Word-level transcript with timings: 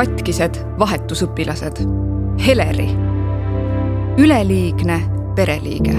katkised 0.00 0.56
vahetusõpilased. 0.78 1.82
Heleri, 2.46 2.88
üleliigne 4.18 4.96
pereliige 5.36 5.92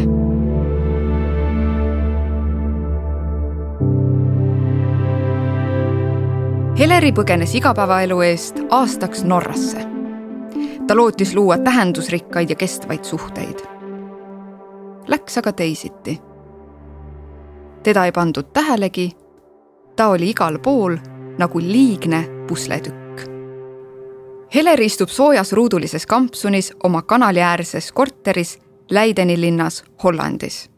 Heleri 6.80 7.12
põgenes 7.14 7.54
igapäevaelu 7.60 8.18
eest 8.26 8.64
aastaks 8.74 9.22
Norrasse. 9.24 9.86
ta 10.88 10.98
lootis 10.98 11.36
luua 11.36 11.58
tähendusrikkaid 11.58 12.50
ja 12.50 12.56
kestvaid 12.56 13.04
suhteid. 13.04 13.60
Läks 15.08 15.38
aga 15.38 15.54
teisiti. 15.54 16.22
teda 17.84 18.06
ei 18.06 18.12
pandud 18.12 18.50
tähelegi. 18.54 19.12
ta 19.96 20.08
oli 20.08 20.30
igal 20.30 20.60
pool 20.60 20.98
nagu 21.38 21.60
liigne 21.60 22.26
pusletükk. 22.48 23.11
Heler 24.56 24.82
istub 24.82 25.10
soojas 25.10 25.54
ruudulises 25.54 26.06
kampsunis 26.06 26.74
oma 26.84 27.02
kanaliäärses 27.02 27.92
korteris 27.92 28.60
Leideni 28.90 29.42
linnas 29.42 29.84
Hollandis. 30.04 30.70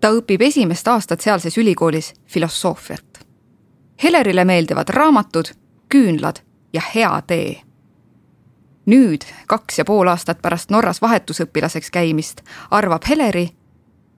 ta 0.00 0.10
õpib 0.14 0.42
esimest 0.46 0.88
aastat 0.88 1.20
sealses 1.20 1.58
ülikoolis 1.58 2.14
filosoofiat. 2.26 3.26
Helerile 4.02 4.44
meeldivad 4.44 4.88
raamatud, 4.88 5.44
küünlad 5.88 6.36
ja 6.72 6.82
hea 6.94 7.22
tee. 7.26 7.60
nüüd, 8.86 9.26
kaks 9.46 9.78
ja 9.78 9.84
pool 9.84 10.06
aastat 10.06 10.42
pärast 10.42 10.70
Norras 10.70 11.02
vahetusõpilaseks 11.02 11.90
käimist, 11.90 12.40
arvab 12.70 13.02
Heleri, 13.08 13.48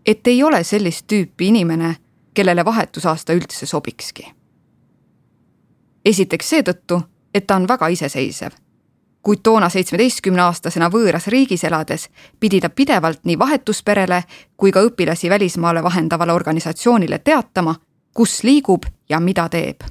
et 0.06 0.26
ei 0.26 0.42
ole 0.42 0.64
sellist 0.64 1.06
tüüpi 1.06 1.46
inimene, 1.48 1.96
kellele 2.34 2.64
vahetusaasta 2.64 3.32
üldse 3.32 3.66
sobikski. 3.66 4.34
esiteks 6.04 6.48
seetõttu, 6.50 7.00
et 7.34 7.46
ta 7.46 7.56
on 7.56 7.68
väga 7.68 7.88
iseseisev. 7.88 8.50
kuid 9.22 9.38
toona 9.42 9.68
seitsmeteistkümneaastasena 9.68 10.88
võõras 10.88 11.26
riigis 11.26 11.64
elades 11.64 12.08
pidi 12.40 12.60
ta 12.60 12.70
pidevalt 12.70 13.20
nii 13.24 13.38
vahetusperele 13.38 14.24
kui 14.56 14.72
ka 14.72 14.80
õpilasi 14.80 15.30
välismaale 15.30 15.82
vahendavale 15.82 16.32
organisatsioonile 16.32 17.18
teatama 17.18 17.74
kus 18.14 18.42
liigub 18.42 18.82
ja 19.08 19.20
mida 19.20 19.48
teeb. 19.48 19.84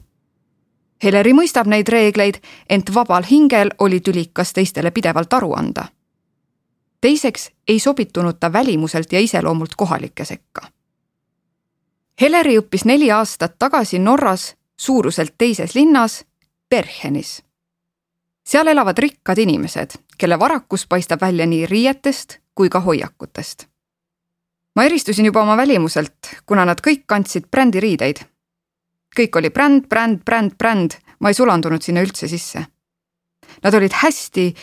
Heleri 1.04 1.34
mõistab 1.34 1.68
neid 1.72 1.88
reegleid, 1.88 2.42
ent 2.70 2.92
vabal 2.94 3.24
hingel 3.24 3.72
oli 3.80 4.02
tülikas 4.04 4.54
teistele 4.54 4.92
pidevalt 4.92 5.34
aru 5.34 5.54
anda. 5.54 5.86
teiseks 7.02 7.52
ei 7.68 7.80
sobitunud 7.80 8.36
ta 8.40 8.54
välimuselt 8.54 9.14
ja 9.14 9.20
iseloomult 9.20 9.76
kohalike 9.76 10.26
sekka. 10.26 10.62
Heleri 12.22 12.58
õppis 12.60 12.86
neli 12.86 13.12
aastat 13.12 13.56
tagasi 13.60 14.00
Norras 14.00 14.56
suuruselt 14.78 15.34
teises 15.38 15.76
linnas, 15.76 16.26
Berchenis. 16.70 17.42
seal 18.46 18.68
elavad 18.68 18.98
rikkad 18.98 19.38
inimesed, 19.38 19.98
kelle 20.18 20.40
varakus 20.40 20.88
paistab 20.88 21.22
välja 21.22 21.46
nii 21.46 21.66
riietest 21.66 22.40
kui 22.56 22.70
ka 22.70 22.80
hoiakutest 22.80 23.70
ma 24.80 24.86
eristusin 24.88 25.26
juba 25.26 25.42
oma 25.42 25.58
välimuselt, 25.58 26.30
kuna 26.46 26.64
nad 26.66 26.80
kõik 26.80 27.04
kandsid 27.06 27.50
brändiriideid. 27.52 28.24
kõik 29.16 29.36
oli 29.36 29.50
bränd, 29.50 29.88
bränd, 29.90 30.22
bränd, 30.24 30.54
bränd, 30.56 30.94
ma 31.20 31.30
ei 31.30 31.36
sulandunud 31.36 31.84
sinna 31.84 32.00
üldse 32.06 32.30
sisse. 32.32 32.62
Nad 33.64 33.74
olid 33.74 33.92
hästi 33.92 34.54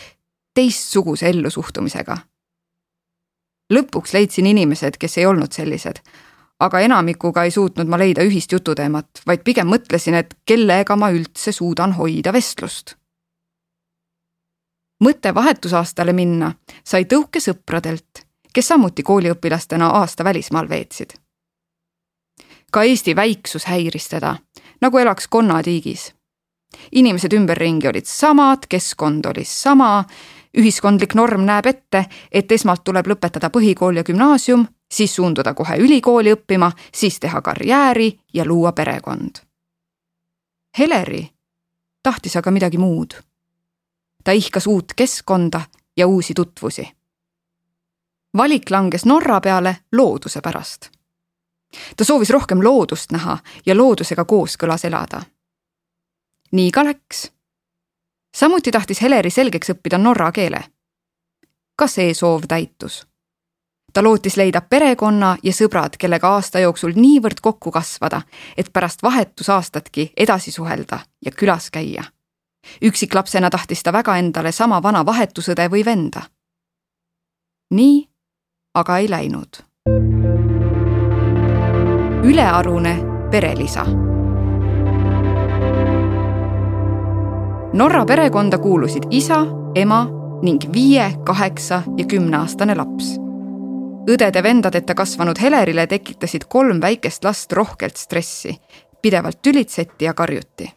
teistsuguse 0.57 1.29
ellusuhtumisega. 1.29 2.17
lõpuks 3.73 4.13
leidsin 4.13 4.45
inimesed, 4.45 4.97
kes 4.97 5.17
ei 5.17 5.25
olnud 5.25 5.51
sellised, 5.51 6.01
aga 6.59 6.79
enamikuga 6.79 7.43
ei 7.43 7.51
suutnud 7.51 7.87
ma 7.87 7.97
leida 7.97 8.23
ühist 8.25 8.51
jututeemat, 8.51 9.21
vaid 9.27 9.43
pigem 9.43 9.67
mõtlesin, 9.67 10.13
et 10.13 10.33
kellega 10.45 10.95
ma 10.95 11.11
üldse 11.11 11.51
suudan 11.51 11.93
hoida 11.93 12.33
vestlust 12.33 12.95
mõte 15.03 15.29
vahetusaastale 15.33 16.13
minna 16.13 16.55
sai 16.83 17.05
tõuke 17.05 17.37
sõpradelt 17.37 18.27
kes 18.57 18.67
samuti 18.67 19.03
kooliõpilastena 19.03 19.87
aasta 19.99 20.23
välismaal 20.23 20.69
veetsid. 20.69 21.09
ka 22.71 22.83
Eesti 22.83 23.15
väiksus 23.15 23.65
häiris 23.65 24.09
teda, 24.09 24.35
nagu 24.81 24.97
elaks 24.97 25.27
konnatiigis. 25.27 26.13
inimesed 26.91 27.33
ümberringi 27.33 27.87
olid 27.87 28.05
samad, 28.05 28.65
keskkond 28.69 29.25
oli 29.25 29.43
sama, 29.45 30.03
ühiskondlik 30.57 31.13
norm 31.15 31.45
näeb 31.45 31.65
ette, 31.65 32.05
et 32.31 32.51
esmalt 32.51 32.83
tuleb 32.83 33.07
lõpetada 33.07 33.49
põhikool 33.53 33.99
ja 33.99 34.03
gümnaasium, 34.03 34.65
siis 34.91 35.15
suunduda 35.15 35.53
kohe 35.53 35.77
ülikooli 35.77 36.33
õppima, 36.33 36.71
siis 36.93 37.19
teha 37.19 37.41
karjääri 37.41 38.19
ja 38.33 38.45
luua 38.45 38.71
perekond. 38.71 39.43
Heleri 40.77 41.27
tahtis 42.03 42.35
aga 42.35 42.51
midagi 42.51 42.77
muud. 42.77 43.13
ta 44.23 44.31
ihkas 44.31 44.67
uut 44.67 44.93
keskkonda 44.95 45.61
ja 45.97 46.07
uusi 46.07 46.33
tutvusi 46.33 46.97
valik 48.37 48.69
langes 48.69 49.05
Norra 49.05 49.41
peale 49.41 49.77
looduse 49.91 50.41
pärast. 50.41 50.89
ta 51.97 52.03
soovis 52.03 52.29
rohkem 52.29 52.63
loodust 52.63 53.11
näha 53.11 53.37
ja 53.65 53.77
loodusega 53.77 54.25
kooskõlas 54.25 54.85
elada. 54.85 55.21
nii 56.51 56.71
ka 56.71 56.83
läks. 56.83 57.31
Samuti 58.39 58.71
tahtis 58.71 59.01
Heleri 59.01 59.29
selgeks 59.33 59.73
õppida 59.73 59.97
norra 59.97 60.31
keele. 60.31 60.63
ka 61.77 61.87
see 61.87 62.13
soov 62.13 62.43
täitus. 62.47 63.07
ta 63.93 64.03
lootis 64.03 64.37
leida 64.37 64.61
perekonna 64.61 65.37
ja 65.43 65.51
sõbrad, 65.51 65.97
kellega 65.97 66.29
aasta 66.29 66.59
jooksul 66.59 66.93
niivõrd 66.95 67.41
kokku 67.41 67.71
kasvada, 67.71 68.21
et 68.57 68.73
pärast 68.73 69.03
vahetusaastatki 69.03 70.11
edasi 70.17 70.51
suhelda 70.51 70.99
ja 71.25 71.31
külas 71.31 71.71
käia 71.71 72.03
üksiklapsena 72.81 73.49
tahtis 73.49 73.83
ta 73.83 73.93
väga 73.93 74.17
endale 74.17 74.51
sama 74.51 74.83
vana 74.83 75.05
vahetusõde 75.05 75.69
või 75.71 75.85
venda. 75.85 76.21
nii 77.71 78.09
aga 78.73 78.97
ei 78.97 79.09
läinud. 79.09 79.63
ülearune 82.23 82.99
perelisa. 83.31 83.85
Norra 87.73 88.05
perekonda 88.05 88.57
kuulusid 88.57 89.03
isa, 89.09 89.45
ema 89.75 90.07
ning 90.41 90.61
viie, 90.73 91.13
kaheksa 91.25 91.83
ja 91.97 92.05
kümneaastane 92.05 92.75
laps. 92.75 93.17
õdede-vendadeta 94.07 94.95
kasvanud 94.95 95.39
Helerile 95.41 95.87
tekitasid 95.87 96.47
kolm 96.47 96.81
väikest 96.81 97.23
last 97.23 97.51
rohkelt 97.51 97.97
stressi, 97.97 98.55
pidevalt 99.01 99.41
tülitseti 99.41 100.05
ja 100.05 100.13
karjuti. 100.13 100.73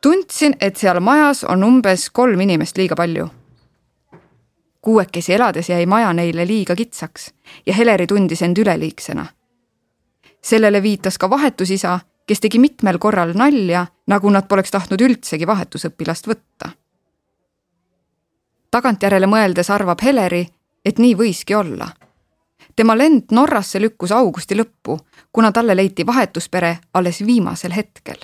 tundsin, 0.00 0.54
et 0.60 0.76
seal 0.76 1.00
majas 1.00 1.44
on 1.44 1.64
umbes 1.64 2.10
kolm 2.10 2.40
inimest 2.40 2.76
liiga 2.76 2.96
palju 2.96 3.28
kuuekesi 4.88 5.34
elades 5.34 5.68
jäi 5.68 5.86
maja 5.86 6.12
neile 6.12 6.46
liiga 6.46 6.74
kitsaks 6.76 7.34
ja 7.66 7.74
Heleri 7.74 8.06
tundis 8.06 8.42
end 8.42 8.56
üleliigsena. 8.56 9.26
sellele 10.42 10.82
viitas 10.82 11.18
ka 11.18 11.30
vahetusisa, 11.30 12.00
kes 12.28 12.40
tegi 12.44 12.60
mitmel 12.60 12.98
korral 13.00 13.32
nalja, 13.34 13.86
nagu 14.06 14.30
nad 14.30 14.46
poleks 14.48 14.70
tahtnud 14.70 15.00
üldsegi 15.00 15.46
vahetusõpilast 15.46 16.28
võtta. 16.28 16.70
tagantjärele 18.70 19.26
mõeldes 19.26 19.70
arvab 19.72 20.02
Heleri, 20.04 20.46
et 20.84 20.98
nii 20.98 21.14
võiski 21.16 21.56
olla. 21.56 21.88
tema 22.76 22.96
lend 22.96 23.32
Norrasse 23.32 23.80
lükkus 23.80 24.12
augusti 24.12 24.54
lõppu, 24.54 24.98
kuna 25.32 25.52
talle 25.52 25.76
leiti 25.76 26.06
vahetuspere 26.06 26.78
alles 26.94 27.26
viimasel 27.26 27.72
hetkel 27.72 28.18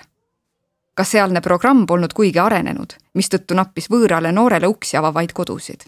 ka 0.95 1.05
sealne 1.05 1.41
programm 1.41 1.87
polnud 1.87 2.13
kuigi 2.13 2.39
arenenud, 2.39 2.93
mistõttu 3.15 3.55
nappis 3.55 3.91
võõrale 3.91 4.33
noorele 4.33 4.67
uksi 4.67 4.97
avavaid 4.97 5.33
kodusid 5.33 5.83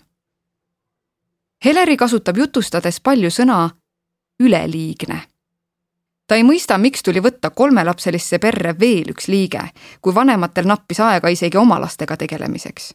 Heleri 1.65 1.97
kasutab 1.97 2.37
jutustades 2.37 3.00
palju 3.00 3.31
sõna 3.32 3.71
üleliigne. 4.41 5.22
Ta 6.26 6.34
ei 6.34 6.42
mõista, 6.42 6.78
miks 6.78 7.03
tuli 7.03 7.22
võtta 7.22 7.50
kolmelapselisse 7.50 8.38
perre 8.38 8.75
veel 8.81 9.10
üks 9.14 9.28
liige, 9.28 9.62
kui 10.00 10.14
vanematel 10.14 10.66
nappis 10.66 11.00
aega 11.00 11.28
isegi 11.28 11.56
oma 11.56 11.81
lastega 11.81 12.17
tegelemiseks. 12.17 12.94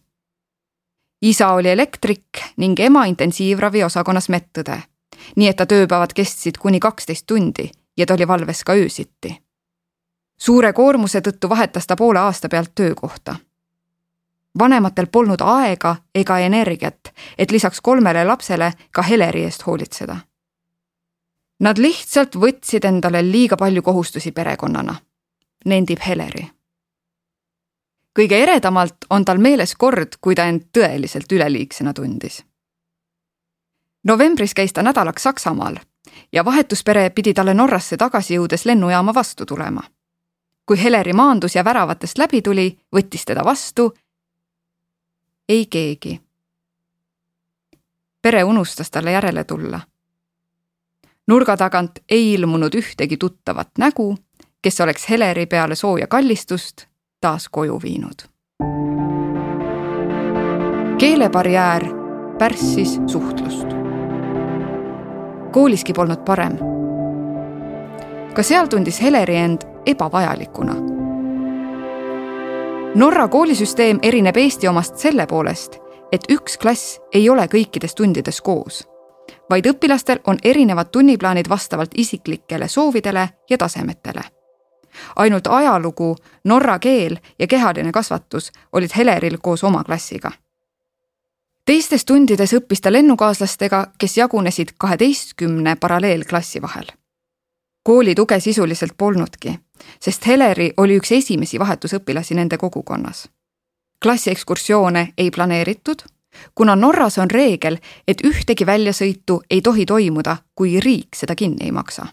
isa 1.21 1.51
oli 1.53 1.69
elektrik 1.69 2.41
ning 2.57 2.79
ema 2.79 3.05
intensiivravi 3.05 3.83
osakonnas 3.83 4.29
medõde, 4.29 4.81
nii 5.35 5.47
et 5.47 5.55
ta 5.55 5.65
tööpäevad 5.65 6.13
kestsid 6.13 6.57
kuni 6.57 6.79
kaksteist 6.79 7.25
tundi 7.27 7.71
ja 7.97 8.05
ta 8.05 8.13
oli 8.13 8.27
valves 8.27 8.63
ka 8.63 8.73
öösiti. 8.73 9.41
suure 10.37 10.73
koormuse 10.73 11.19
tõttu 11.19 11.49
vahetas 11.49 11.87
ta 11.87 11.95
poole 11.95 12.19
aasta 12.19 12.49
pealt 12.49 12.71
töökohta 12.75 13.35
vanematel 14.59 15.07
polnud 15.11 15.41
aega 15.41 15.95
ega 16.15 16.39
energiat, 16.39 17.13
et 17.37 17.51
lisaks 17.51 17.81
kolmele 17.81 18.23
lapsele 18.25 18.73
ka 18.91 19.01
Heleri 19.01 19.43
eest 19.43 19.65
hoolitseda. 19.65 20.17
Nad 21.61 21.77
lihtsalt 21.77 22.35
võtsid 22.35 22.85
endale 22.89 23.21
liiga 23.21 23.57
palju 23.57 23.81
kohustusi 23.81 24.31
perekonnana, 24.31 24.95
nendib 25.65 25.99
Heleri. 26.07 26.47
kõige 28.19 28.35
eredamalt 28.43 29.05
on 29.09 29.25
tal 29.25 29.37
meeles 29.37 29.75
kord, 29.75 30.17
kui 30.21 30.35
ta 30.35 30.45
end 30.45 30.61
tõeliselt 30.77 31.31
üleliigsena 31.31 31.93
tundis. 31.93 32.43
novembris 34.03 34.53
käis 34.53 34.73
ta 34.73 34.81
nädalaks 34.83 35.23
Saksamaal 35.23 35.75
ja 36.31 36.45
vahetuspere 36.45 37.09
pidi 37.09 37.33
talle 37.33 37.53
Norrasse 37.53 37.97
tagasi 37.97 38.35
jõudes 38.35 38.65
lennujaama 38.65 39.13
vastu 39.13 39.45
tulema. 39.45 39.81
kui 40.65 40.83
Heleri 40.83 41.13
maandus 41.13 41.55
ja 41.55 41.63
väravatest 41.63 42.17
läbi 42.17 42.41
tuli, 42.41 42.79
võttis 42.95 43.25
teda 43.25 43.43
vastu 43.43 43.93
ei 45.49 45.65
keegi. 45.65 46.21
pere 48.21 48.43
unustas 48.43 48.91
talle 48.91 49.11
järele 49.11 49.43
tulla. 49.43 49.79
Nurga 51.27 51.57
tagant 51.57 51.91
ei 52.09 52.33
ilmunud 52.33 52.75
ühtegi 52.75 53.17
tuttavat 53.17 53.69
nägu, 53.77 54.17
kes 54.61 54.81
oleks 54.81 55.09
Heleri 55.09 55.45
peale 55.45 55.75
sooja 55.75 56.07
kallistust 56.07 56.85
taas 57.21 57.49
koju 57.49 57.79
viinud. 57.83 58.27
keelebarjäär 60.97 61.85
pärssis 62.37 62.99
suhtlust. 63.07 63.67
kooliski 65.51 65.93
polnud 65.93 66.25
parem. 66.25 66.57
ka 68.33 68.43
seal 68.43 68.67
tundis 68.67 69.01
Heleri 69.01 69.35
end 69.35 69.61
ebavajalikuna. 69.85 70.75
Norra 72.95 73.27
koolisüsteem 73.27 73.99
erineb 74.01 74.37
Eesti 74.37 74.67
omast 74.67 74.97
selle 74.97 75.27
poolest, 75.27 75.77
et 76.11 76.21
üks 76.31 76.57
klass 76.57 76.99
ei 77.13 77.29
ole 77.29 77.45
kõikides 77.47 77.95
tundides 77.95 78.41
koos, 78.41 78.87
vaid 79.51 79.67
õpilastel 79.67 80.21
on 80.27 80.39
erinevad 80.43 80.89
tunniplaanid 80.91 81.49
vastavalt 81.49 81.91
isiklikele 81.95 82.67
soovidele 82.67 83.29
ja 83.49 83.57
tasemetele. 83.57 84.23
ainult 85.15 85.47
ajalugu, 85.47 86.15
norra 86.43 86.79
keel 86.79 87.17
ja 87.39 87.47
kehaline 87.47 87.91
kasvatus 87.91 88.51
olid 88.71 88.89
Heleril 88.95 89.37
koos 89.41 89.63
oma 89.63 89.83
klassiga 89.83 90.31
teistes 91.65 92.05
tundides 92.05 92.53
õppis 92.53 92.81
ta 92.81 92.91
lennukaaslastega, 92.91 93.87
kes 93.97 94.17
jagunesid 94.17 94.73
kaheteistkümne 94.77 95.75
paralleelklassi 95.75 96.61
vahel. 96.61 96.85
kooli 97.83 98.15
tuge 98.15 98.39
sisuliselt 98.39 98.93
polnudki 98.97 99.59
sest 99.99 100.27
Heleri 100.27 100.71
oli 100.77 100.97
üks 100.99 101.11
esimesi 101.11 101.59
vahetusõpilasi 101.59 102.35
nende 102.35 102.57
kogukonnas. 102.57 103.29
klassiekskursioone 104.01 105.13
ei 105.17 105.31
planeeritud, 105.31 106.01
kuna 106.55 106.75
Norras 106.75 107.17
on 107.17 107.31
reegel, 107.31 107.77
et 108.07 108.21
ühtegi 108.25 108.65
väljasõitu 108.65 109.41
ei 109.49 109.61
tohi 109.61 109.85
toimuda, 109.85 110.37
kui 110.55 110.79
riik 110.79 111.15
seda 111.15 111.35
kinni 111.35 111.65
ei 111.65 111.71
maksa. 111.71 112.05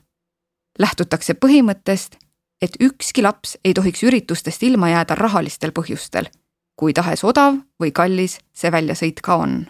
lähtutakse 0.78 1.34
põhimõttest, 1.34 2.16
et 2.62 2.76
ükski 2.80 3.22
laps 3.22 3.58
ei 3.64 3.74
tohiks 3.74 4.02
üritustest 4.02 4.62
ilma 4.62 4.88
jääda 4.88 5.14
rahalistel 5.14 5.70
põhjustel, 5.70 6.30
kui 6.76 6.92
tahes 6.92 7.24
odav 7.24 7.58
või 7.82 7.92
kallis 7.92 8.38
see 8.52 8.72
väljasõit 8.72 9.20
ka 9.20 9.36
on 9.36 9.66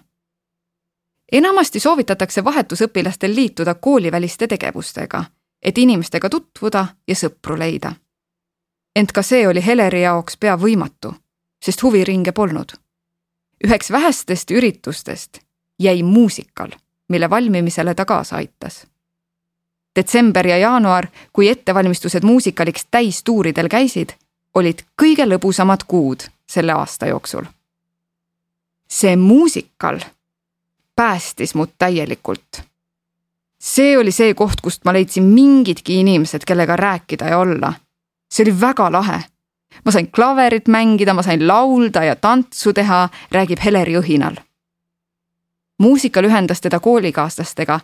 enamasti 1.32 1.80
soovitatakse 1.80 2.44
vahetusõpilastel 2.44 3.34
liituda 3.34 3.74
kooliväliste 3.74 4.46
tegevustega 4.46 5.24
et 5.62 5.78
inimestega 5.78 6.30
tutvuda 6.30 6.86
ja 7.08 7.14
sõpru 7.14 7.58
leida. 7.58 7.92
ent 8.96 9.12
ka 9.12 9.22
see 9.22 9.46
oli 9.48 9.62
Heleri 9.66 10.02
jaoks 10.02 10.36
pea 10.36 10.56
võimatu, 10.56 11.14
sest 11.64 11.82
huviringe 11.82 12.32
polnud. 12.32 12.72
Üheks 13.66 13.90
vähestest 13.90 14.50
üritustest 14.50 15.38
jäi 15.78 16.02
muusikal, 16.02 16.70
mille 17.08 17.30
valmimisele 17.30 17.94
ta 17.94 18.04
kaasa 18.04 18.36
aitas. 18.36 18.86
detsember 19.96 20.46
ja 20.46 20.58
jaanuar, 20.58 21.06
kui 21.32 21.48
ettevalmistused 21.48 22.22
muusikaliks 22.22 22.86
täistuuridel 22.90 23.68
käisid, 23.68 24.12
olid 24.54 24.82
kõige 25.02 25.26
lõbusamad 25.26 25.84
kuud 25.86 26.20
selle 26.46 26.72
aasta 26.72 27.06
jooksul. 27.06 27.44
see 28.88 29.16
muusikal 29.16 30.00
päästis 30.96 31.54
mut 31.54 31.70
täielikult 31.78 32.68
see 33.58 33.98
oli 33.98 34.12
see 34.14 34.34
koht, 34.34 34.60
kust 34.62 34.84
ma 34.86 34.94
leidsin 34.94 35.26
mingidki 35.34 36.00
inimesed, 36.00 36.46
kellega 36.46 36.76
rääkida 36.76 37.34
ja 37.34 37.38
olla. 37.38 37.72
see 38.30 38.44
oli 38.44 38.60
väga 38.60 38.92
lahe. 38.92 39.22
Ma 39.84 39.92
sain 39.92 40.10
klaverit 40.10 40.68
mängida, 40.68 41.14
ma 41.14 41.22
sain 41.22 41.46
laulda 41.48 42.04
ja 42.04 42.16
tantsu 42.16 42.72
teha, 42.72 43.08
räägib 43.32 43.58
Heleri 43.64 43.96
õhinal. 43.98 44.36
muusikal 45.78 46.24
ühendas 46.24 46.60
teda 46.60 46.80
koolikaaslastega, 46.80 47.80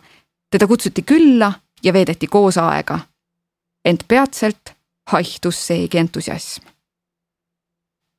teda 0.51 0.67
kutsuti 0.67 1.01
külla 1.01 1.53
ja 1.83 1.93
veedeti 1.93 2.27
koos 2.27 2.57
aega. 2.57 2.99
ent 3.85 4.03
peatselt 4.07 4.75
haihtus 5.07 5.67
seegi 5.67 5.97
entusiasm. 5.97 6.63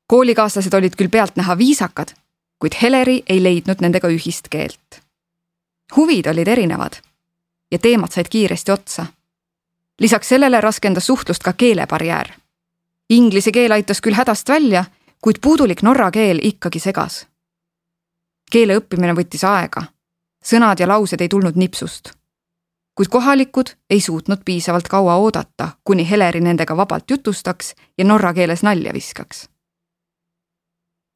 koolikaaslased 0.07 0.75
olid 0.75 0.97
küll 0.97 1.09
pealtnäha 1.09 1.59
viisakad, 1.59 2.15
kuid 2.59 2.73
Heleri 2.83 3.23
ei 3.29 3.43
leidnud 3.43 3.81
nendega 3.81 4.09
ühist 4.09 4.49
keelt. 4.51 5.03
huvid 5.97 6.27
olid 6.27 6.49
erinevad 6.49 7.03
ja 7.71 7.79
teemad 7.79 8.13
said 8.13 8.27
kiiresti 8.31 8.73
otsa. 8.73 9.07
lisaks 10.01 10.29
sellele 10.29 10.61
raskendas 10.61 11.07
suhtlust 11.07 11.43
ka 11.43 11.53
keelebarjäär. 11.53 12.29
Inglise 13.11 13.53
keel 13.53 13.73
aitas 13.73 14.01
küll 14.01 14.15
hädast 14.15 14.49
välja, 14.49 14.85
kuid 15.23 15.37
puudulik 15.43 15.83
norra 15.83 16.11
keel 16.11 16.39
ikkagi 16.43 16.79
segas. 16.79 17.27
keele 18.51 18.77
õppimine 18.79 19.15
võttis 19.15 19.43
aega, 19.45 19.83
sõnad 20.45 20.81
ja 20.81 20.89
laused 20.89 21.21
ei 21.21 21.29
tulnud 21.29 21.57
nipsust. 21.57 22.11
kuid 22.95 23.09
kohalikud 23.09 23.75
ei 23.91 24.01
suutnud 24.01 24.45
piisavalt 24.45 24.89
kaua 24.89 25.15
oodata, 25.15 25.69
kuni 25.85 26.11
Heleri 26.11 26.41
nendega 26.41 26.77
vabalt 26.77 27.11
jutustaks 27.11 27.75
ja 27.99 28.05
norra 28.05 28.35
keeles 28.35 28.63
nalja 28.63 28.93
viskaks 28.93 29.49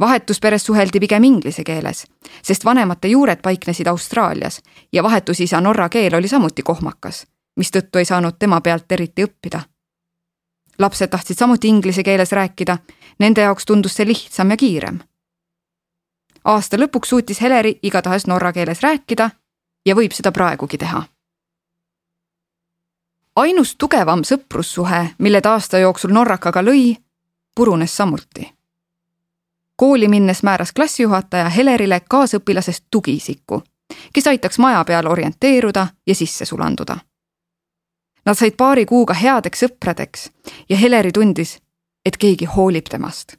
vahetusperes 0.00 0.66
suheldi 0.66 1.00
pigem 1.00 1.24
inglise 1.24 1.64
keeles, 1.64 2.06
sest 2.42 2.64
vanemate 2.64 3.08
juured 3.08 3.42
paiknesid 3.42 3.86
Austraalias 3.86 4.62
ja 4.92 5.02
vahetusisa 5.02 5.60
norra 5.60 5.88
keel 5.88 6.14
oli 6.14 6.28
samuti 6.28 6.62
kohmakas, 6.62 7.26
mistõttu 7.56 7.98
ei 7.98 8.04
saanud 8.04 8.38
tema 8.38 8.60
pealt 8.60 8.92
eriti 8.92 9.24
õppida. 9.24 9.60
Lapsed 10.80 11.10
tahtsid 11.10 11.38
samuti 11.38 11.68
inglise 11.68 12.02
keeles 12.02 12.32
rääkida, 12.32 12.78
nende 13.18 13.40
jaoks 13.40 13.66
tundus 13.66 13.94
see 13.94 14.06
lihtsam 14.06 14.50
ja 14.50 14.56
kiirem. 14.56 14.98
aasta 16.44 16.76
lõpuks 16.76 17.08
suutis 17.14 17.40
Heleri 17.40 17.78
igatahes 17.82 18.26
norra 18.26 18.52
keeles 18.52 18.80
rääkida 18.82 19.30
ja 19.86 19.94
võib 19.94 20.12
seda 20.12 20.32
praegugi 20.32 20.78
teha 20.78 21.02
ainus 23.36 23.76
tugevam 23.76 24.24
sõprussuhe, 24.24 25.14
mille 25.18 25.40
ta 25.40 25.52
aasta 25.52 25.78
jooksul 25.78 26.10
Norrakaga 26.12 26.62
lõi, 26.62 26.96
purunes 27.54 27.96
samuti 27.96 28.60
kooli 29.80 30.08
minnes 30.08 30.42
määras 30.42 30.72
klassijuhataja 30.72 31.48
Helerile 31.48 32.00
kaasõpilasest 32.08 32.84
tugiisiku, 32.90 33.62
kes 34.12 34.26
aitaks 34.26 34.58
maja 34.58 34.84
peal 34.84 35.06
orienteeruda 35.06 35.86
ja 36.06 36.14
sisse 36.14 36.44
sulanduda. 36.44 36.96
Nad 38.26 38.34
said 38.36 38.56
paari 38.56 38.84
kuuga 38.86 39.14
headeks 39.14 39.64
sõpradeks 39.64 40.30
ja 40.68 40.76
Heleri 40.76 41.12
tundis, 41.12 41.58
et 42.04 42.16
keegi 42.16 42.44
hoolib 42.44 42.88
temast. 42.90 43.36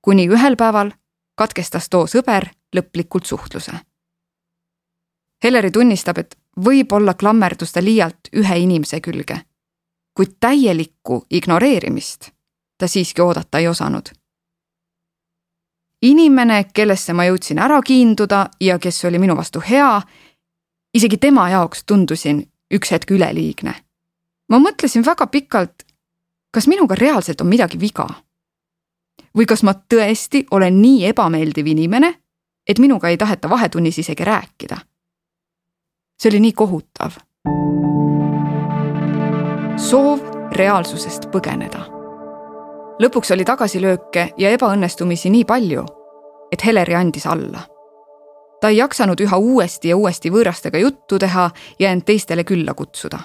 kuni 0.00 0.28
ühel 0.28 0.56
päeval 0.56 0.92
katkestas 1.34 1.88
too 1.88 2.06
sõber 2.06 2.46
lõplikult 2.76 3.26
suhtluse. 3.26 3.72
Heleri 5.44 5.70
tunnistab, 5.70 6.18
et 6.18 6.38
võib-olla 6.60 7.14
klammerdus 7.14 7.72
ta 7.72 7.82
liialt 7.82 8.30
ühe 8.32 8.58
inimese 8.58 9.00
külge, 9.00 9.40
kuid 10.14 10.36
täielikku 10.40 11.26
ignoreerimist 11.30 12.30
ta 12.78 12.88
siiski 12.88 13.20
oodata 13.22 13.58
ei 13.58 13.68
osanud 13.68 14.08
inimene, 16.02 16.64
kellesse 16.74 17.14
ma 17.16 17.26
jõudsin 17.26 17.60
ära 17.62 17.78
kiinduda 17.82 18.46
ja 18.60 18.78
kes 18.78 19.04
oli 19.08 19.18
minu 19.18 19.36
vastu 19.36 19.62
hea, 19.64 20.00
isegi 20.94 21.18
tema 21.18 21.48
jaoks 21.50 21.84
tundusin 21.86 22.44
üks 22.74 22.90
hetk 22.90 23.10
üleliigne. 23.10 23.74
ma 24.48 24.58
mõtlesin 24.58 25.04
väga 25.06 25.26
pikalt, 25.26 25.82
kas 26.50 26.66
minuga 26.66 26.94
reaalselt 26.94 27.40
on 27.40 27.46
midagi 27.46 27.80
viga? 27.80 28.06
või 29.36 29.46
kas 29.46 29.62
ma 29.62 29.74
tõesti 29.74 30.46
olen 30.50 30.80
nii 30.82 31.06
ebameeldiv 31.06 31.66
inimene, 31.66 32.14
et 32.68 32.78
minuga 32.78 33.08
ei 33.08 33.16
taheta 33.16 33.50
vahetunnis 33.50 33.98
isegi 33.98 34.24
rääkida? 34.24 34.78
see 36.20 36.30
oli 36.30 36.40
nii 36.40 36.52
kohutav. 36.52 37.18
soov 39.76 40.20
reaalsusest 40.52 41.30
põgeneda 41.30 41.96
lõpuks 43.02 43.32
oli 43.34 43.44
tagasilööke 43.44 44.30
ja 44.40 44.50
ebaõnnestumisi 44.56 45.30
nii 45.32 45.44
palju, 45.48 45.84
et 46.52 46.64
Heleri 46.64 46.96
andis 46.96 47.26
alla. 47.26 47.66
Ta 48.66 48.70
ei 48.70 48.76
jaksanud 48.76 49.20
üha 49.22 49.36
uuesti 49.38 49.92
ja 49.92 49.96
uuesti 49.96 50.30
võõrastega 50.34 50.80
juttu 50.82 51.20
teha 51.22 51.44
ja 51.78 51.90
end 51.94 52.02
teistele 52.02 52.42
külla 52.44 52.74
kutsuda. 52.74 53.18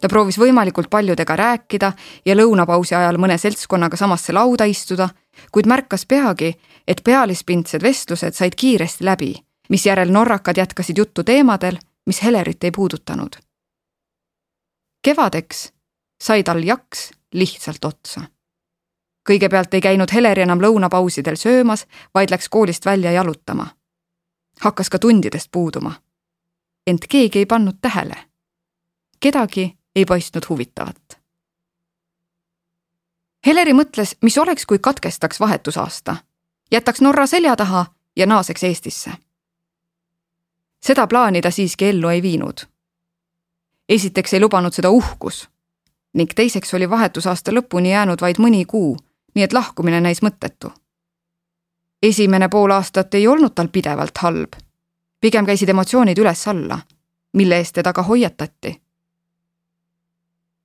ta 0.00 0.08
proovis 0.08 0.36
võimalikult 0.38 0.90
paljudega 0.90 1.36
rääkida 1.36 1.92
ja 2.24 2.34
lõunapausi 2.36 2.94
ajal 2.94 3.16
mõne 3.16 3.38
seltskonnaga 3.38 3.96
samasse 3.96 4.32
lauda 4.32 4.64
istuda, 4.64 5.08
kuid 5.52 5.66
märkas 5.66 6.04
peagi, 6.06 6.50
et 6.88 7.00
pealispindsed 7.04 7.82
vestlused 7.82 8.36
said 8.36 8.52
kiiresti 8.56 9.04
läbi, 9.04 9.34
misjärel 9.68 10.12
norrakad 10.12 10.56
jätkasid 10.56 10.98
juttu 10.98 11.24
teemadel, 11.24 11.78
mis 12.06 12.22
Helerit 12.22 12.64
ei 12.64 12.70
puudutanud. 12.70 13.36
kevadeks 15.02 15.72
sai 16.20 16.42
tal 16.42 16.62
jaks 16.62 17.10
lihtsalt 17.32 17.84
otsa. 17.84 18.20
kõigepealt 19.30 19.74
ei 19.74 19.80
käinud 19.80 20.12
Heleri 20.12 20.42
enam 20.42 20.60
lõunapausidel 20.60 21.36
söömas, 21.36 21.86
vaid 22.14 22.30
läks 22.30 22.48
koolist 22.48 22.84
välja 22.84 23.12
jalutama. 23.12 23.66
Hakkas 24.60 24.90
ka 24.90 24.98
tundidest 24.98 25.48
puuduma. 25.52 25.92
ent 26.86 27.00
keegi 27.08 27.38
ei 27.38 27.46
pannud 27.46 27.74
tähele. 27.80 28.16
kedagi 29.20 29.78
ei 29.96 30.04
paistnud 30.04 30.42
huvitavat. 30.48 31.20
Heleri 33.46 33.72
mõtles, 33.72 34.16
mis 34.22 34.38
oleks, 34.38 34.66
kui 34.66 34.78
katkestaks 34.78 35.40
vahetusaasta 35.40 36.16
jätaks 36.70 37.00
Norra 37.00 37.26
selja 37.26 37.56
taha 37.56 37.86
ja 38.16 38.26
naaseks 38.26 38.64
Eestisse. 38.64 39.10
seda 40.86 41.06
plaani 41.06 41.40
ta 41.40 41.50
siiski 41.50 41.84
ellu 41.84 42.08
ei 42.08 42.22
viinud. 42.22 42.58
esiteks 43.88 44.34
ei 44.34 44.40
lubanud 44.40 44.72
seda 44.72 44.90
uhkus 44.90 45.48
ning 46.14 46.30
teiseks 46.34 46.74
oli 46.74 46.90
vahetusaasta 46.90 47.52
lõpuni 47.52 47.90
jäänud 47.90 48.20
vaid 48.20 48.38
mõni 48.38 48.64
kuu, 48.66 48.96
nii 49.34 49.44
et 49.44 49.52
lahkumine 49.52 50.00
näis 50.00 50.22
mõttetu. 50.22 50.72
Esimene 52.04 52.48
pool 52.48 52.70
aastat 52.70 53.14
ei 53.14 53.26
olnud 53.26 53.54
tal 53.54 53.68
pidevalt 53.68 54.18
halb. 54.18 54.52
pigem 55.20 55.46
käisid 55.46 55.68
emotsioonid 55.68 56.18
üles-alla, 56.18 56.78
mille 57.32 57.56
eest 57.56 57.74
teda 57.74 57.92
ka 57.92 58.02
hoiatati. 58.02 58.82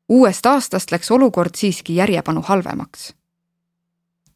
uuest 0.10 0.46
aastast 0.46 0.91
läks 0.91 1.12
olukord 1.12 1.55
siiski 1.55 1.96
järjepanu 1.96 2.41
halvemaks. 2.41 3.13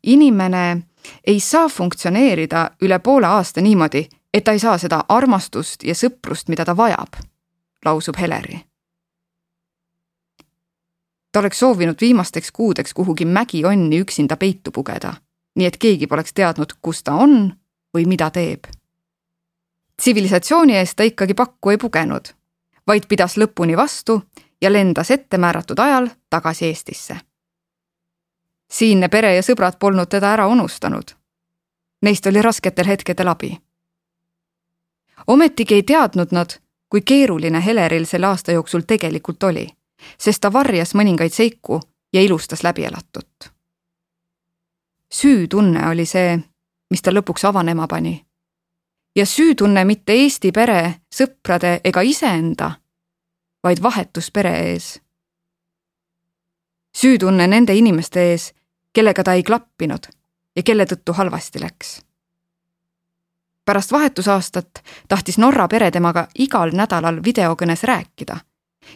inimene 0.03 0.83
ei 1.27 1.39
saa 1.39 1.69
funktsioneerida 1.69 2.71
üle 2.81 2.99
poole 2.99 3.27
aasta 3.27 3.61
niimoodi, 3.61 4.09
et 4.33 4.43
ta 4.43 4.51
ei 4.51 4.59
saa 4.59 4.77
seda 4.77 5.03
armastust 5.09 5.83
ja 5.83 5.93
sõprust, 5.93 6.47
mida 6.47 6.65
ta 6.65 6.77
vajab, 6.77 7.19
lausub 7.85 8.15
Heleri 8.19 8.63
ta 11.31 11.39
oleks 11.39 11.59
soovinud 11.59 11.95
viimasteks 12.01 12.51
kuudeks 12.51 12.93
kuhugi 12.93 13.25
mägionni 13.25 13.99
üksinda 13.99 14.37
peitu 14.37 14.71
pugeda, 14.71 15.13
nii 15.55 15.65
et 15.67 15.77
keegi 15.77 16.07
poleks 16.07 16.33
teadnud, 16.33 16.73
kus 16.81 17.03
ta 17.03 17.13
on 17.13 17.53
või 17.97 18.05
mida 18.05 18.29
teeb. 18.29 18.65
tsivilisatsiooni 19.97 20.75
eest 20.75 20.95
ta 20.95 21.03
ikkagi 21.03 21.33
pakku 21.33 21.69
ei 21.69 21.77
pugenud, 21.77 22.33
vaid 22.87 23.07
pidas 23.07 23.37
lõpuni 23.37 23.77
vastu 23.77 24.21
ja 24.61 24.73
lendas 24.73 25.11
ettemääratud 25.11 25.79
ajal 25.79 26.09
tagasi 26.29 26.65
Eestisse. 26.65 27.17
siinne 28.71 29.07
pere 29.09 29.35
ja 29.35 29.41
sõbrad 29.41 29.77
polnud 29.79 30.09
teda 30.09 30.33
ära 30.33 30.47
unustanud. 30.47 31.11
Neist 32.01 32.25
oli 32.25 32.41
rasketel 32.41 32.87
hetkedel 32.87 33.27
abi. 33.27 33.61
ometigi 35.27 35.73
ei 35.73 35.83
teadnud 35.83 36.31
nad, 36.31 36.59
kui 36.89 37.01
keeruline 37.01 37.65
Heleril 37.65 38.05
selle 38.05 38.27
aasta 38.27 38.51
jooksul 38.51 38.81
tegelikult 38.81 39.43
oli 39.43 39.69
sest 40.17 40.41
ta 40.41 40.51
varjas 40.53 40.93
mõningaid 40.97 41.33
seiku 41.33 41.79
ja 42.13 42.21
ilustas 42.21 42.63
läbielatut. 42.63 43.52
Süütunne 45.13 45.87
oli 45.89 46.05
see, 46.05 46.37
mis 46.89 47.01
ta 47.01 47.11
lõpuks 47.11 47.45
avanema 47.47 47.87
pani. 47.87 48.25
ja 49.15 49.25
süütunne 49.25 49.85
mitte 49.85 50.13
Eesti 50.13 50.51
pere, 50.51 50.95
sõprade 51.15 51.81
ega 51.83 52.01
iseenda, 52.01 52.71
vaid 53.63 53.81
vahetus 53.83 54.31
pere 54.31 54.53
ees. 54.71 55.01
süütunne 56.97 57.47
nende 57.47 57.75
inimeste 57.75 58.31
ees, 58.31 58.53
kellega 58.93 59.23
ta 59.23 59.33
ei 59.33 59.43
klappinud 59.43 60.09
ja 60.55 60.63
kelle 60.63 60.85
tõttu 60.85 61.13
halvasti 61.13 61.61
läks 61.61 62.01
pärast 63.65 63.91
vahetusaastat 63.91 64.83
tahtis 65.07 65.37
Norra 65.37 65.67
pere 65.67 65.91
temaga 65.91 66.27
igal 66.35 66.73
nädalal 66.75 67.21
videokõnes 67.23 67.83
rääkida 67.83 68.37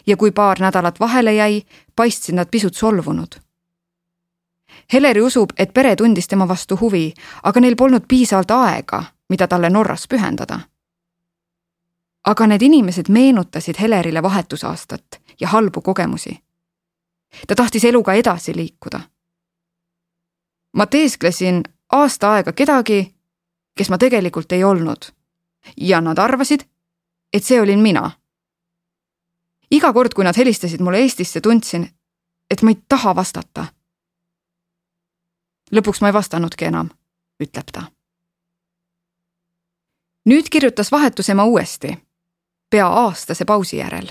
ja 0.06 0.16
kui 0.16 0.30
paar 0.30 0.60
nädalat 0.60 1.00
vahele 1.00 1.34
jäi, 1.34 1.62
paistsid 1.96 2.34
nad 2.34 2.48
pisut 2.50 2.74
solvunud. 2.74 3.47
Heleri 4.92 5.20
usub, 5.20 5.50
et 5.58 5.74
pere 5.74 5.96
tundis 5.96 6.28
tema 6.28 6.48
vastu 6.48 6.76
huvi, 6.80 7.14
aga 7.42 7.60
neil 7.60 7.76
polnud 7.76 8.06
piisavalt 8.08 8.50
aega, 8.50 9.04
mida 9.28 9.48
talle 9.48 9.70
Norras 9.70 10.08
pühendada. 10.08 10.60
aga 12.24 12.46
need 12.46 12.62
inimesed 12.62 13.08
meenutasid 13.08 13.76
Helerile 13.80 14.22
vahetusaastat 14.22 15.20
ja 15.40 15.48
halbu 15.48 15.80
kogemusi. 15.80 16.42
ta 17.46 17.54
tahtis 17.54 17.84
eluga 17.84 18.12
edasi 18.12 18.56
liikuda. 18.56 19.00
ma 20.72 20.86
teesklesin 20.86 21.62
aasta 21.92 22.32
aega 22.32 22.52
kedagi, 22.52 23.14
kes 23.76 23.90
ma 23.90 23.98
tegelikult 23.98 24.52
ei 24.52 24.64
olnud. 24.64 25.12
ja 25.76 26.00
nad 26.00 26.18
arvasid, 26.18 26.60
et 27.32 27.44
see 27.44 27.60
olin 27.60 27.78
mina 27.78 28.10
iga 29.70 29.92
kord, 29.92 30.14
kui 30.14 30.24
nad 30.24 30.36
helistasid 30.36 30.80
mulle 30.80 31.02
Eestisse, 31.04 31.40
tundsin, 31.40 31.88
et 32.50 32.62
ma 32.62 32.72
ei 32.72 32.78
taha 32.88 33.14
vastata. 33.16 33.66
Lõpuks 35.72 36.00
ma 36.00 36.10
ei 36.10 36.16
vastanudki 36.16 36.68
enam, 36.68 36.90
ütleb 37.42 37.72
ta. 37.72 37.82
nüüd 40.28 40.48
kirjutas 40.50 40.92
vahetusema 40.92 41.44
uuesti, 41.44 41.98
pea 42.70 42.86
aastase 42.86 43.44
pausi 43.44 43.76
järel. 43.76 44.10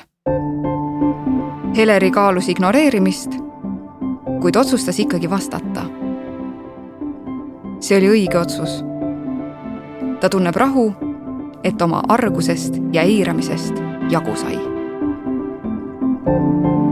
Heleri 1.77 2.11
kaalus 2.11 2.49
ignoreerimist, 2.49 3.37
kuid 4.41 4.55
otsustas 4.55 4.99
ikkagi 4.99 5.29
vastata. 5.29 5.85
see 7.79 7.97
oli 7.97 8.09
õige 8.09 8.37
otsus. 8.37 8.83
ta 10.19 10.29
tunneb 10.29 10.55
rahu, 10.55 10.93
et 11.63 11.81
oma 11.81 12.01
argusest 12.09 12.73
ja 12.93 13.01
eiramisest 13.01 13.73
jagu 14.09 14.35
sai 14.35 14.57
thank 16.27 16.65
you 16.65 16.86